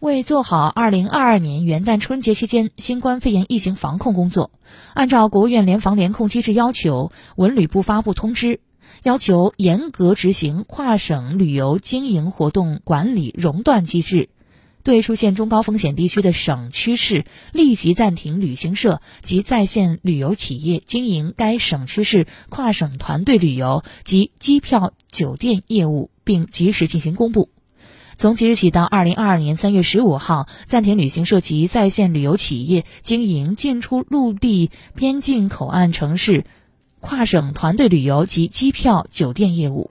[0.00, 4.50] 为做好二零二二年元旦春节期间新冠肺炎疫情防控工作，
[4.94, 8.60] 按照国务院联防联控机制要求，文旅部发布通知，
[9.02, 14.30] 要求严格执行跨省旅游经营活动管理熔断机制，
[14.82, 27.50] 对出现中高风险地区的省区市，立即暂停旅行社及在线旅游企业经营该省区市跨省团队旅游及机票、酒店业务，并及时进行公布。
[28.20, 36.44] 从即日起到二零二二年三月十五号，暂停旅行社及在线旅游企业经营进出陆地边境口岸城市
[37.00, 39.88] 跨省团队旅游及机票、酒店业务。